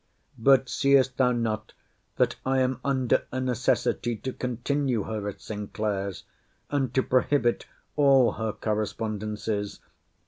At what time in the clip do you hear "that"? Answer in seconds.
2.15-2.35